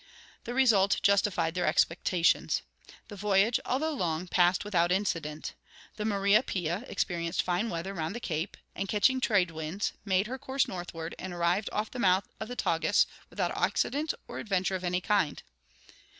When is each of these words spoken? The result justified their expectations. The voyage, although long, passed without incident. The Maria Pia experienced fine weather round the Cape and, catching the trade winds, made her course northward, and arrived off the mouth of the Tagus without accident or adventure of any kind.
The 0.45 0.55
result 0.55 0.99
justified 1.03 1.53
their 1.53 1.67
expectations. 1.67 2.63
The 3.07 3.15
voyage, 3.15 3.59
although 3.67 3.93
long, 3.93 4.25
passed 4.27 4.65
without 4.65 4.91
incident. 4.91 5.53
The 5.97 6.05
Maria 6.05 6.41
Pia 6.41 6.83
experienced 6.87 7.43
fine 7.43 7.69
weather 7.69 7.93
round 7.93 8.15
the 8.15 8.19
Cape 8.19 8.57
and, 8.73 8.89
catching 8.89 9.17
the 9.19 9.27
trade 9.27 9.51
winds, 9.51 9.93
made 10.03 10.25
her 10.25 10.39
course 10.39 10.67
northward, 10.67 11.13
and 11.19 11.33
arrived 11.33 11.69
off 11.71 11.91
the 11.91 11.99
mouth 11.99 12.27
of 12.39 12.47
the 12.47 12.55
Tagus 12.55 13.05
without 13.29 13.55
accident 13.55 14.15
or 14.27 14.39
adventure 14.39 14.73
of 14.73 14.83
any 14.83 15.01
kind. 15.01 15.43